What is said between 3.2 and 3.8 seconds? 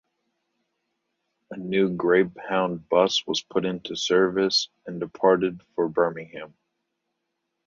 was put